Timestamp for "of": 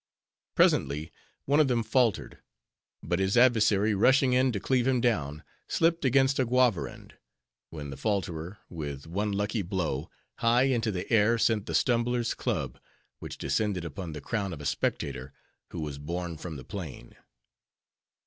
1.59-1.67, 14.53-14.59